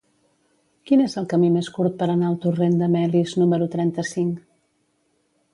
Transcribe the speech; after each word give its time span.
Quin 0.89 1.03
és 1.03 1.15
el 1.21 1.27
camí 1.33 1.51
més 1.57 1.69
curt 1.75 1.99
per 2.01 2.07
anar 2.13 2.31
al 2.31 2.39
torrent 2.47 2.81
de 2.81 2.89
Melis 2.97 3.37
número 3.43 3.71
trenta-cinc? 3.77 4.45